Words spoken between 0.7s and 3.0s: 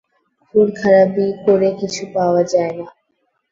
খারাবি করে কিছু পাওয়া যায় না।